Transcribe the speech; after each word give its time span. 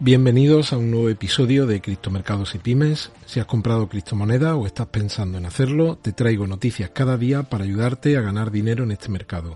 Bienvenidos 0.00 0.72
a 0.72 0.76
un 0.76 0.90
nuevo 0.90 1.08
episodio 1.08 1.66
de 1.66 1.80
Criptomercados 1.80 2.56
y 2.56 2.58
Pymes. 2.58 3.12
Si 3.26 3.38
has 3.38 3.46
comprado 3.46 3.88
criptomoneda 3.88 4.56
o 4.56 4.66
estás 4.66 4.88
pensando 4.88 5.38
en 5.38 5.46
hacerlo, 5.46 5.96
te 6.02 6.12
traigo 6.12 6.48
noticias 6.48 6.90
cada 6.90 7.16
día 7.16 7.44
para 7.44 7.62
ayudarte 7.62 8.16
a 8.16 8.20
ganar 8.20 8.50
dinero 8.50 8.82
en 8.82 8.90
este 8.90 9.08
mercado. 9.08 9.54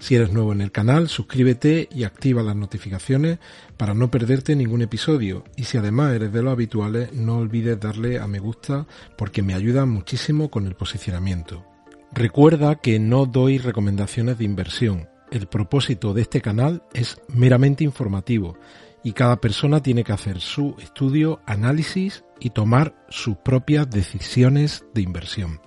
Si 0.00 0.16
eres 0.16 0.32
nuevo 0.32 0.52
en 0.52 0.60
el 0.60 0.72
canal, 0.72 1.08
suscríbete 1.08 1.88
y 1.92 2.02
activa 2.02 2.42
las 2.42 2.56
notificaciones 2.56 3.38
para 3.76 3.94
no 3.94 4.10
perderte 4.10 4.56
ningún 4.56 4.82
episodio. 4.82 5.44
Y 5.56 5.64
si 5.64 5.78
además 5.78 6.14
eres 6.14 6.32
de 6.32 6.42
los 6.42 6.52
habituales, 6.52 7.12
no 7.12 7.38
olvides 7.38 7.78
darle 7.78 8.18
a 8.18 8.26
me 8.26 8.40
gusta 8.40 8.88
porque 9.16 9.42
me 9.42 9.54
ayuda 9.54 9.86
muchísimo 9.86 10.50
con 10.50 10.66
el 10.66 10.74
posicionamiento. 10.74 11.64
Recuerda 12.12 12.74
que 12.74 12.98
no 12.98 13.24
doy 13.24 13.58
recomendaciones 13.58 14.36
de 14.36 14.44
inversión. 14.44 15.08
El 15.30 15.46
propósito 15.46 16.12
de 16.12 16.22
este 16.22 16.40
canal 16.40 16.82
es 16.92 17.20
meramente 17.28 17.84
informativo 17.84 18.56
y 19.02 19.12
cada 19.12 19.40
persona 19.40 19.82
tiene 19.82 20.04
que 20.04 20.12
hacer 20.12 20.40
su 20.40 20.76
estudio, 20.80 21.40
análisis 21.46 22.24
y 22.38 22.50
tomar 22.50 22.94
sus 23.08 23.36
propias 23.36 23.88
decisiones 23.88 24.84
de 24.94 25.02
inversión. 25.02 25.60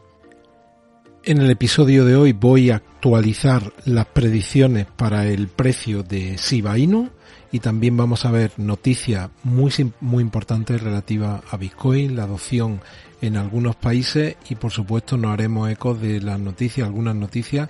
En 1.26 1.38
el 1.38 1.50
episodio 1.50 2.04
de 2.04 2.18
hoy 2.18 2.34
voy 2.34 2.70
a 2.70 2.76
actualizar 2.76 3.72
las 3.86 4.08
predicciones 4.08 4.88
para 4.88 5.26
el 5.26 5.48
precio 5.48 6.04
de 6.04 6.36
Shiba 6.36 6.78
Inu 6.78 7.12
y 7.50 7.60
también 7.60 7.96
vamos 7.96 8.26
a 8.26 8.32
ver 8.32 8.52
noticias 8.58 9.30
muy, 9.44 9.72
muy 10.02 10.22
importantes 10.22 10.82
relativas 10.82 11.42
a 11.50 11.56
Bitcoin, 11.56 12.18
la 12.18 12.24
adopción 12.24 12.82
en 13.22 13.38
algunos 13.38 13.78
países 13.78 14.36
y 14.50 14.56
por 14.56 14.72
supuesto 14.72 15.16
nos 15.16 15.32
haremos 15.32 15.70
eco 15.70 15.94
de 15.94 16.20
las 16.20 16.40
noticias, 16.40 16.88
algunas 16.88 17.16
noticias 17.16 17.70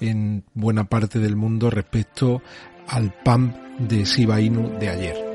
en 0.00 0.44
buena 0.54 0.84
parte 0.84 1.18
del 1.18 1.34
mundo 1.34 1.70
respecto 1.70 2.40
al 2.86 3.12
PAM 3.24 3.52
de 3.88 4.04
Shiba 4.04 4.40
Inu 4.40 4.78
de 4.78 4.88
ayer. 4.88 5.31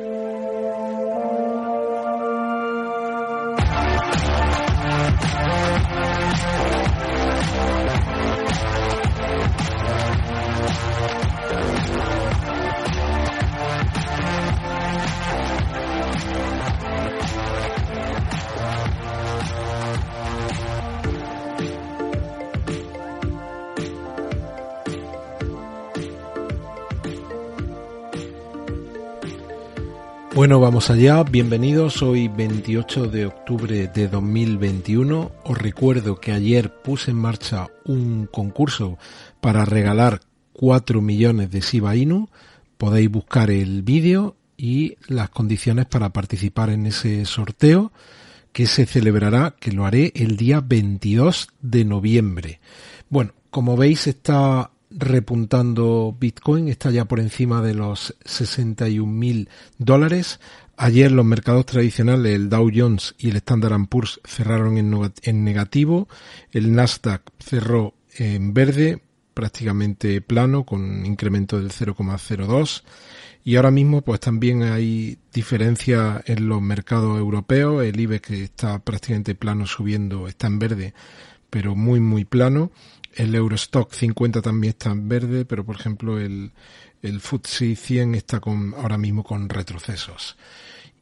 Bueno, 30.38 30.60
vamos 30.60 30.92
allá, 30.92 31.24
bienvenidos, 31.24 32.04
hoy 32.04 32.28
28 32.28 33.08
de 33.08 33.26
octubre 33.26 33.88
de 33.88 34.08
2021. 34.08 35.32
Os 35.44 35.58
recuerdo 35.58 36.22
que 36.22 36.32
ayer 36.32 36.72
puse 36.84 37.10
en 37.10 37.18
marcha 37.18 37.70
un 37.86 38.28
concurso 38.28 39.00
para 39.42 39.66
regalar 39.66 40.20
4 40.54 41.02
millones 41.02 41.50
de 41.50 41.62
Shiba 41.62 41.96
Inu. 41.96 42.30
Podéis 42.78 43.10
buscar 43.10 43.50
el 43.50 43.82
vídeo 43.82 44.36
y 44.56 44.98
las 45.08 45.32
condiciones 45.32 45.88
para 45.88 46.10
participar 46.14 46.70
en 46.70 46.86
ese 46.86 47.26
sorteo 47.26 47.92
que 48.52 48.68
se 48.68 48.86
celebrará, 48.86 49.56
que 49.60 49.72
lo 49.72 49.88
haré 49.88 50.12
el 50.14 50.38
día 50.38 50.62
22 50.64 51.48
de 51.62 51.84
noviembre. 51.84 52.60
Bueno, 53.10 53.34
como 53.50 53.76
veis 53.76 54.06
está 54.06 54.70
repuntando 54.90 56.16
Bitcoin, 56.20 56.70
está 56.70 56.92
ya 56.92 57.06
por 57.06 57.20
encima 57.20 57.62
de 57.62 57.74
los 57.74 58.16
61 58.26 59.12
mil 59.12 59.50
dólares. 59.78 60.40
Ayer 60.78 61.12
los 61.12 61.26
mercados 61.26 61.66
tradicionales, 61.66 62.36
el 62.36 62.50
Dow 62.50 62.70
Jones 62.74 63.16
y 63.18 63.30
el 63.30 63.38
Standard 63.38 63.88
Poor's 63.88 64.22
cerraron 64.24 64.78
en 64.78 65.44
negativo. 65.44 66.08
El 66.52 66.74
Nasdaq 66.74 67.24
cerró 67.40 67.96
en 68.16 68.54
verde, 68.54 69.02
prácticamente 69.34 70.22
plano, 70.22 70.66
con 70.66 70.82
un 70.82 71.06
incremento 71.06 71.58
del 71.58 71.72
0,02. 71.72 72.84
Y 73.44 73.56
ahora 73.56 73.72
mismo, 73.72 74.02
pues 74.02 74.20
también 74.20 74.64
hay 74.64 75.18
diferencia 75.34 76.22
en 76.26 76.50
los 76.50 76.62
mercados 76.62 77.18
europeos. 77.18 77.84
El 77.84 78.00
IBEX 78.00 78.28
que 78.28 78.44
está 78.44 78.80
prácticamente 78.80 79.36
plano 79.36 79.66
subiendo, 79.66 80.28
está 80.28 80.48
en 80.48 80.60
verde, 80.60 80.94
pero 81.50 81.76
muy, 81.76 82.00
muy 82.00 82.26
plano. 82.26 82.72
El 83.18 83.34
Eurostock 83.34 83.94
50 83.94 84.44
también 84.44 84.70
está 84.70 84.92
en 84.92 85.10
verde, 85.10 85.44
pero 85.44 85.66
por 85.66 85.76
ejemplo 85.76 86.20
el, 86.20 86.52
el 87.02 87.20
FTSE 87.20 87.76
100 87.76 88.14
está 88.14 88.40
con, 88.40 88.76
ahora 88.76 89.00
mismo 89.00 89.24
con 89.24 89.50
retrocesos. 89.50 90.38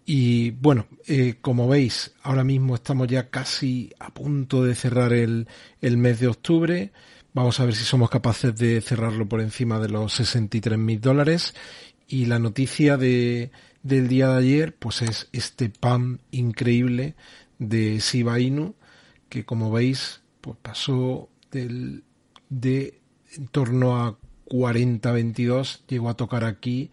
Y 0.05 0.51
bueno, 0.51 0.87
eh, 1.07 1.35
como 1.41 1.67
veis, 1.67 2.13
ahora 2.23 2.45
mismo 2.45 2.75
estamos 2.75 3.07
ya 3.09 3.29
casi 3.29 3.91
a 3.99 4.13
punto 4.13 4.63
de 4.63 4.75
cerrar 4.75 5.11
el, 5.11 5.49
el 5.81 5.97
mes 5.97 6.21
de 6.21 6.27
octubre. 6.27 6.93
Vamos 7.33 7.59
a 7.59 7.65
ver 7.65 7.75
si 7.75 7.83
somos 7.83 8.09
capaces 8.09 8.55
de 8.55 8.79
cerrarlo 8.79 9.27
por 9.27 9.41
encima 9.41 9.77
de 9.79 9.89
los 9.89 10.13
63 10.13 10.79
mil 10.79 11.01
dólares. 11.01 11.53
Y 12.07 12.27
la 12.27 12.39
noticia 12.39 12.95
de, 12.95 13.51
del 13.83 14.07
día 14.07 14.29
de 14.29 14.37
ayer, 14.37 14.75
pues 14.77 15.01
es 15.01 15.27
este 15.33 15.69
pan 15.69 16.21
increíble 16.31 17.15
de 17.59 17.99
Shiba 17.99 18.39
Inu, 18.39 18.73
que 19.27 19.43
como 19.43 19.69
veis, 19.69 20.21
pues 20.39 20.55
pasó 20.61 21.29
del, 21.55 22.03
de 22.49 22.99
en 23.35 23.47
torno 23.47 23.97
a 23.97 24.17
40-22 24.45 25.81
llegó 25.87 26.09
a 26.09 26.15
tocar 26.15 26.43
aquí 26.43 26.91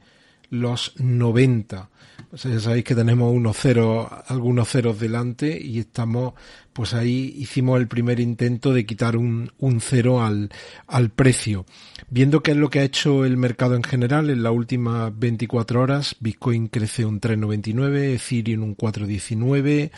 los 0.53 0.95
90. 0.99 1.89
O 2.31 2.39
sea, 2.39 2.51
ya 2.51 2.61
sabéis 2.61 2.85
que 2.85 2.95
tenemos 2.95 3.35
unos 3.35 3.57
ceros, 3.59 4.07
algunos 4.27 4.69
ceros 4.69 4.99
delante 4.99 5.59
y 5.61 5.79
estamos, 5.79 6.35
pues 6.73 6.95
ahí 6.95 7.35
hicimos 7.37 7.79
el 7.79 7.89
primer 7.89 8.21
intento 8.21 8.73
de 8.73 8.87
quitar 8.87 9.17
un, 9.17 9.51
un 9.59 9.81
cero 9.81 10.23
al, 10.23 10.51
al 10.87 11.11
precio. 11.11 11.67
Viendo 12.09 12.43
qué 12.43 12.53
es 12.53 12.57
lo 12.57 12.71
que 12.71 12.81
ha 12.81 12.85
hecho 12.85 13.25
el 13.25 13.37
mercado 13.37 13.77
en 13.77 13.83
general 13.83 14.31
en 14.31 14.43
las 14.43 14.53
últimas 14.53 15.13
24 15.19 15.81
horas, 15.81 16.17
Bitcoin 16.21 16.69
crece 16.69 17.05
un 17.05 17.21
3,99, 17.21 18.15
Ethereum 18.15 18.63
un 18.63 18.77
4,19, 18.77 19.91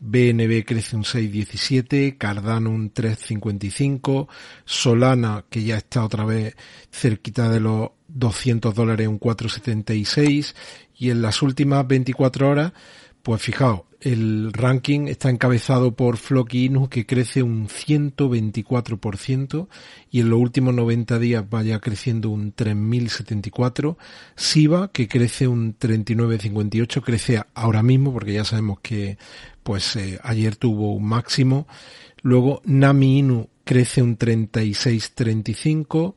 BNB 0.00 0.64
crece 0.66 0.96
un 0.96 1.04
6,17, 1.04 2.18
Cardano 2.18 2.70
un 2.70 2.92
3,55, 2.92 4.28
Solana, 4.64 5.44
que 5.48 5.64
ya 5.64 5.76
está 5.78 6.04
otra 6.04 6.24
vez 6.24 6.54
cerquita 6.90 7.48
de 7.48 7.60
los 7.60 7.90
200 8.08 8.74
dólares, 8.74 9.08
un 9.08 9.20
4,76, 9.20 10.54
y 10.96 11.10
en 11.10 11.22
las 11.22 11.42
últimas 11.42 11.86
24 11.86 12.48
horas, 12.48 12.72
pues 13.22 13.40
fijaos, 13.40 13.82
el 14.04 14.52
ranking 14.52 15.08
está 15.08 15.30
encabezado 15.30 15.96
por 15.96 16.18
Floki 16.18 16.66
Inu 16.66 16.90
que 16.90 17.06
crece 17.06 17.42
un 17.42 17.68
124% 17.68 19.68
y 20.10 20.20
en 20.20 20.28
los 20.28 20.38
últimos 20.38 20.74
90 20.74 21.18
días 21.18 21.48
vaya 21.48 21.80
creciendo 21.80 22.28
un 22.28 22.52
3074. 22.52 23.96
Siva 24.36 24.92
que 24.92 25.08
crece 25.08 25.48
un 25.48 25.72
3958, 25.72 27.00
crece 27.00 27.42
ahora 27.54 27.82
mismo 27.82 28.12
porque 28.12 28.34
ya 28.34 28.44
sabemos 28.44 28.80
que 28.80 29.16
pues 29.62 29.96
eh, 29.96 30.20
ayer 30.22 30.56
tuvo 30.56 30.92
un 30.92 31.06
máximo. 31.06 31.66
Luego 32.20 32.60
Nami 32.66 33.20
Inu 33.20 33.48
crece 33.64 34.02
un 34.02 34.18
3635. 34.18 36.14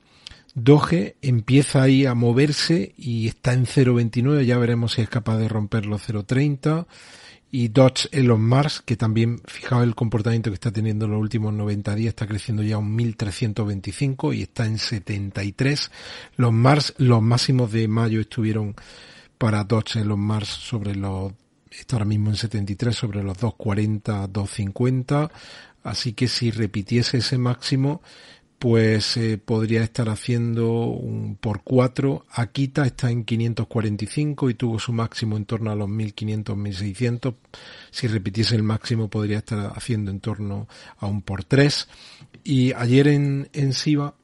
Doge 0.59 1.17
empieza 1.21 1.83
ahí 1.83 2.07
a 2.07 2.15
moverse 2.15 2.95
y 2.97 3.27
está 3.27 3.53
en 3.53 3.67
0.29, 3.67 4.43
ya 4.43 4.57
veremos 4.57 4.93
si 4.93 5.03
es 5.03 5.09
capaz 5.09 5.37
de 5.37 5.47
romper 5.47 5.85
los 5.85 6.09
0.30 6.09 6.87
y 7.51 7.67
Dodge 7.67 8.09
Elon 8.11 8.43
Musk, 8.43 8.83
que 8.83 8.97
también, 8.97 9.39
fijaos 9.45 9.83
el 9.83 9.93
comportamiento 9.93 10.49
que 10.49 10.55
está 10.55 10.71
teniendo 10.71 11.05
en 11.05 11.11
los 11.11 11.21
últimos 11.21 11.53
90 11.53 11.93
días, 11.93 12.09
está 12.09 12.25
creciendo 12.25 12.63
ya 12.63 12.79
un 12.79 12.95
1325 12.95 14.33
y 14.33 14.41
está 14.41 14.65
en 14.65 14.79
73. 14.79 15.91
Los 16.37 16.51
Mars, 16.51 16.95
los 16.97 17.21
máximos 17.21 17.71
de 17.71 17.87
mayo 17.87 18.19
estuvieron 18.19 18.73
para 19.37 19.63
Dodge 19.63 19.97
Elon 19.97 20.19
Musk 20.19 20.47
sobre 20.47 20.95
los, 20.95 21.33
está 21.69 21.97
ahora 21.97 22.05
mismo 22.05 22.31
en 22.31 22.35
73, 22.35 22.95
sobre 22.95 23.21
los 23.21 23.37
240, 23.37 24.25
250. 24.25 25.29
Así 25.83 26.13
que 26.13 26.27
si 26.27 26.49
repitiese 26.49 27.19
ese 27.19 27.37
máximo, 27.37 28.01
pues 28.59 29.17
eh, 29.17 29.37
podría 29.37 29.83
estar 29.83 30.09
haciendo 30.09 30.71
un 30.87 31.35
por 31.35 31.61
4. 31.63 32.25
Akita 32.31 32.85
está 32.85 33.11
en 33.11 33.23
545 33.23 34.49
y 34.49 34.53
tuvo 34.55 34.79
su 34.79 34.93
máximo 34.93 35.37
en 35.37 35.45
torno 35.45 35.71
a 35.71 35.75
los 35.75 35.87
1500, 35.87 36.57
1600. 36.57 37.35
Si 37.91 38.07
repitiese 38.07 38.55
el 38.55 38.63
máximo 38.63 39.09
podría 39.09 39.37
estar 39.39 39.73
haciendo 39.75 40.09
en 40.09 40.19
torno 40.19 40.67
a 40.97 41.05
un 41.05 41.21
por 41.21 41.43
3. 41.43 41.87
Y 42.43 42.73
ayer 42.73 43.09
en, 43.09 43.49
en 43.53 43.73
SIVA, 43.73 44.15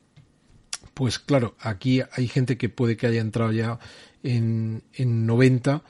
pues 0.95 1.19
claro, 1.19 1.55
aquí 1.59 2.01
hay 2.11 2.27
gente 2.27 2.57
que 2.57 2.69
puede 2.69 2.97
que 2.97 3.07
haya 3.07 3.21
entrado 3.21 3.51
ya 3.51 3.77
en, 4.23 4.83
en 4.93 5.27
90 5.27 5.83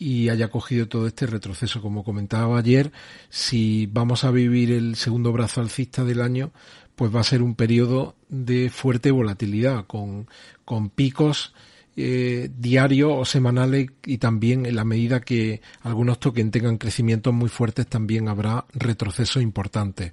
y 0.00 0.30
haya 0.30 0.48
cogido 0.48 0.88
todo 0.88 1.06
este 1.06 1.26
retroceso. 1.26 1.82
Como 1.82 2.04
comentaba 2.04 2.58
ayer, 2.58 2.90
si 3.28 3.86
vamos 3.86 4.24
a 4.24 4.30
vivir 4.30 4.72
el 4.72 4.96
segundo 4.96 5.30
brazo 5.30 5.60
alcista 5.60 6.04
del 6.04 6.22
año, 6.22 6.52
pues 7.00 7.16
va 7.16 7.20
a 7.20 7.24
ser 7.24 7.40
un 7.40 7.54
periodo 7.54 8.14
de 8.28 8.68
fuerte 8.68 9.10
volatilidad, 9.10 9.86
con, 9.86 10.28
con 10.66 10.90
picos 10.90 11.54
eh, 11.96 12.50
diarios 12.54 13.10
o 13.14 13.24
semanales 13.24 13.88
y 14.04 14.18
también 14.18 14.66
en 14.66 14.76
la 14.76 14.84
medida 14.84 15.22
que 15.22 15.62
algunos 15.80 16.20
tokens 16.20 16.50
tengan 16.50 16.76
crecimientos 16.76 17.32
muy 17.32 17.48
fuertes 17.48 17.86
también 17.86 18.28
habrá 18.28 18.66
retrocesos 18.74 19.42
importantes. 19.42 20.12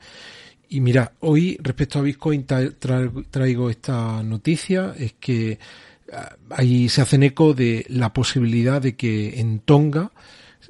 Y 0.69 0.79
mira, 0.79 1.11
hoy 1.19 1.57
respecto 1.61 1.99
a 1.99 2.03
Bitcoin 2.03 2.45
traigo 2.45 3.69
esta 3.69 4.23
noticia, 4.23 4.93
es 4.97 5.11
que 5.19 5.59
ah, 6.13 6.37
ahí 6.51 6.87
se 6.87 7.01
hacen 7.01 7.23
eco 7.23 7.53
de 7.53 7.85
la 7.89 8.13
posibilidad 8.13 8.81
de 8.81 8.95
que 8.95 9.41
en 9.41 9.59
Tonga 9.59 10.13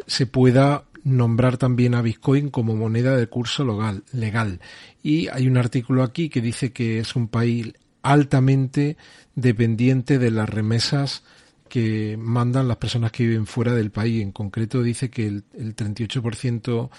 se 0.07 0.25
pueda 0.25 0.83
nombrar 1.07 1.57
también 1.57 1.95
a 1.95 2.01
Bitcoin 2.01 2.49
como 2.49 2.75
moneda 2.75 3.15
de 3.15 3.27
curso 3.27 3.63
legal, 3.63 4.03
legal. 4.11 4.59
Y 5.01 5.29
hay 5.29 5.47
un 5.47 5.57
artículo 5.57 6.03
aquí 6.03 6.29
que 6.29 6.41
dice 6.41 6.73
que 6.73 6.99
es 6.99 7.15
un 7.15 7.29
país 7.29 7.73
altamente 8.01 8.97
dependiente 9.33 10.19
de 10.19 10.31
las 10.31 10.49
remesas 10.49 11.23
que 11.69 12.17
mandan 12.17 12.67
las 12.67 12.77
personas 12.77 13.11
que 13.11 13.25
viven 13.25 13.45
fuera 13.45 13.73
del 13.73 13.91
país. 13.91 14.21
En 14.21 14.33
concreto 14.33 14.83
dice 14.83 15.09
que 15.09 15.27
el, 15.27 15.43
el 15.53 15.75
38% 15.75 16.89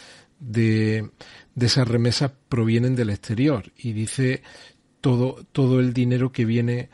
de, 0.41 1.11
de 1.55 1.67
esas 1.67 1.87
remesas 1.87 2.33
provienen 2.49 2.97
del 2.97 3.11
exterior 3.11 3.73
y 3.77 3.93
dice 3.93 4.43
todo, 5.03 5.45
todo 5.53 5.81
el 5.81 5.93
dinero 5.93 6.33
que 6.33 6.47
viene, 6.47 6.89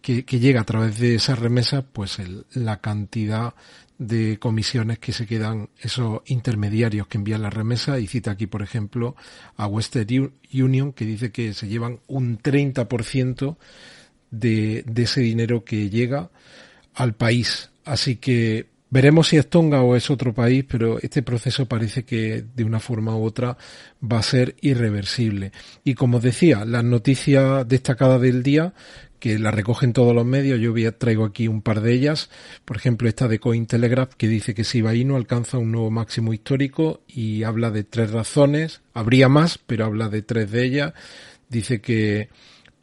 que, 0.00 0.24
que 0.24 0.38
llega 0.38 0.62
a 0.62 0.64
través 0.64 0.98
de 0.98 1.16
esas 1.16 1.38
remesas, 1.38 1.84
pues 1.92 2.18
el, 2.18 2.46
la 2.54 2.80
cantidad 2.80 3.54
de 3.98 4.38
comisiones 4.38 4.98
que 4.98 5.12
se 5.12 5.26
quedan 5.26 5.68
esos 5.78 6.22
intermediarios 6.26 7.06
que 7.06 7.18
envían 7.18 7.42
la 7.42 7.50
remesa 7.50 7.98
y 8.00 8.06
cita 8.06 8.32
aquí 8.32 8.46
por 8.46 8.62
ejemplo 8.62 9.14
a 9.56 9.66
Western 9.66 10.32
Union 10.52 10.92
que 10.92 11.04
dice 11.04 11.30
que 11.30 11.54
se 11.54 11.68
llevan 11.68 12.00
un 12.08 12.38
30% 12.38 13.56
de, 14.30 14.82
de 14.86 15.02
ese 15.02 15.20
dinero 15.20 15.64
que 15.64 15.90
llega 15.90 16.30
al 16.94 17.14
país. 17.14 17.70
Así 17.84 18.16
que 18.16 18.66
veremos 18.94 19.26
si 19.26 19.36
es 19.36 19.50
Tonga 19.50 19.82
o 19.82 19.96
es 19.96 20.08
otro 20.08 20.32
país, 20.32 20.64
pero 20.68 21.00
este 21.00 21.24
proceso 21.24 21.66
parece 21.66 22.04
que 22.04 22.44
de 22.54 22.62
una 22.62 22.78
forma 22.78 23.16
u 23.16 23.24
otra 23.24 23.58
va 24.00 24.20
a 24.20 24.22
ser 24.22 24.54
irreversible. 24.60 25.50
Y 25.82 25.94
como 25.94 26.20
decía, 26.20 26.64
las 26.64 26.84
noticias 26.84 27.66
destacadas 27.66 28.20
del 28.20 28.44
día 28.44 28.72
que 29.18 29.36
la 29.40 29.50
recogen 29.50 29.92
todos 29.92 30.14
los 30.14 30.24
medios. 30.24 30.60
Yo 30.60 30.94
traigo 30.94 31.24
aquí 31.24 31.48
un 31.48 31.60
par 31.60 31.80
de 31.80 31.92
ellas. 31.92 32.30
Por 32.64 32.76
ejemplo, 32.76 33.08
esta 33.08 33.26
de 33.26 33.40
Cointelegraph 33.40 34.14
que 34.14 34.28
dice 34.28 34.54
que 34.54 34.62
si 34.62 34.78
Inu 34.78 35.16
alcanza 35.16 35.58
un 35.58 35.72
nuevo 35.72 35.90
máximo 35.90 36.32
histórico 36.32 37.00
y 37.08 37.42
habla 37.42 37.72
de 37.72 37.82
tres 37.82 38.12
razones. 38.12 38.82
Habría 38.92 39.28
más, 39.28 39.58
pero 39.58 39.86
habla 39.86 40.08
de 40.08 40.22
tres 40.22 40.52
de 40.52 40.64
ellas. 40.64 40.92
Dice 41.48 41.80
que 41.80 42.28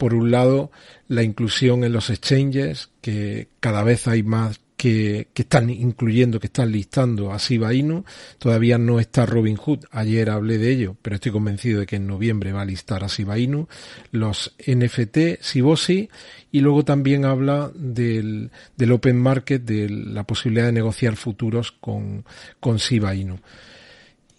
por 0.02 0.14
un 0.14 0.32
lado, 0.32 0.72
la 1.06 1.22
inclusión 1.22 1.84
en 1.84 1.92
los 1.92 2.10
exchanges, 2.10 2.90
que 3.00 3.46
cada 3.60 3.84
vez 3.84 4.08
hay 4.08 4.24
más 4.24 4.61
que, 4.82 5.28
están 5.36 5.70
incluyendo, 5.70 6.40
que 6.40 6.48
están 6.48 6.72
listando 6.72 7.32
a 7.32 7.36
Shiba 7.36 7.72
Inu. 7.72 8.04
Todavía 8.38 8.78
no 8.78 8.98
está 8.98 9.26
Robin 9.26 9.54
Hood. 9.54 9.84
Ayer 9.92 10.28
hablé 10.28 10.58
de 10.58 10.72
ello, 10.72 10.96
pero 11.00 11.14
estoy 11.14 11.30
convencido 11.30 11.78
de 11.78 11.86
que 11.86 11.96
en 11.96 12.08
noviembre 12.08 12.52
va 12.52 12.62
a 12.62 12.64
listar 12.64 13.04
a 13.04 13.06
Shiba 13.06 13.38
Inu. 13.38 13.68
Los 14.10 14.56
NFT, 14.66 15.40
Sibosi. 15.40 16.10
Y 16.50 16.62
luego 16.62 16.84
también 16.84 17.24
habla 17.24 17.70
del, 17.76 18.50
del 18.76 18.90
Open 18.90 19.16
Market, 19.18 19.62
de 19.62 19.88
la 19.88 20.24
posibilidad 20.24 20.66
de 20.66 20.72
negociar 20.72 21.14
futuros 21.14 21.70
con, 21.70 22.24
con 22.58 22.78
Shiba 22.78 23.14
Inu. 23.14 23.38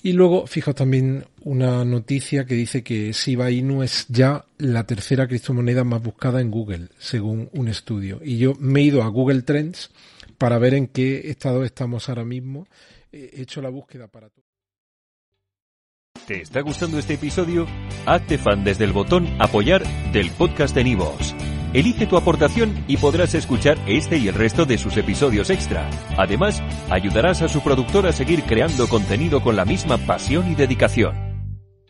Y 0.02 0.12
luego, 0.12 0.46
fijaos 0.46 0.76
también 0.76 1.24
una 1.44 1.86
noticia 1.86 2.44
que 2.44 2.56
dice 2.56 2.84
que 2.84 3.14
Shiba 3.14 3.50
Inu 3.50 3.82
es 3.82 4.08
ya 4.10 4.44
la 4.58 4.84
tercera 4.86 5.26
criptomoneda 5.26 5.86
más 5.86 6.04
buscada 6.04 6.42
en 6.42 6.52
Google, 6.52 6.90
según 7.00 7.48
un 7.54 7.70
estudio. 7.70 8.20
Y 8.22 8.40
yo 8.40 8.56
me 8.60 8.82
he 8.82 8.84
ido 8.84 9.04
a 9.04 9.08
Google 9.08 9.44
Trends 9.44 9.90
para 10.44 10.60
ver 10.60 10.74
en 10.74 10.88
qué 10.88 11.30
estado 11.30 11.64
estamos 11.64 12.10
ahora 12.10 12.26
mismo. 12.26 12.68
He 13.14 13.42
hecho 13.44 13.62
la 13.62 13.70
búsqueda 13.70 14.10
para 14.10 14.28
todo. 14.28 14.44
¿Te 16.28 16.42
está 16.42 16.60
gustando 16.60 17.00
este 17.00 17.14
episodio? 17.14 17.66
Hazte 18.06 18.38
fan 18.38 18.66
desde 18.66 18.84
el 18.84 18.92
botón 18.92 19.26
apoyar 19.40 19.86
del 20.12 20.32
podcast 20.32 20.76
de 20.76 20.84
Nivos. 20.84 21.34
Elige 21.74 22.08
tu 22.08 22.18
aportación 22.18 22.84
y 22.90 22.98
podrás 22.98 23.36
escuchar 23.36 23.78
este 23.88 24.18
y 24.18 24.28
el 24.28 24.36
resto 24.36 24.66
de 24.66 24.78
sus 24.78 24.98
episodios 24.98 25.50
extra. 25.50 25.90
Además, 26.18 26.62
ayudarás 26.90 27.42
a 27.42 27.48
su 27.48 27.62
productor 27.62 28.06
a 28.06 28.12
seguir 28.12 28.44
creando 28.44 28.90
contenido 28.90 29.42
con 29.42 29.56
la 29.56 29.64
misma 29.64 29.98
pasión 29.98 30.52
y 30.52 30.56
dedicación. 30.56 31.33